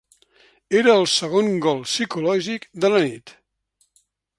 Era 0.79 0.95
el 1.01 1.05
segon 1.17 1.51
gol 1.67 1.85
psicològic 1.91 2.69
de 2.87 2.95
la 2.97 3.07
nit. 3.09 3.39